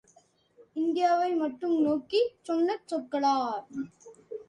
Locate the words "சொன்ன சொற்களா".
2.41-3.37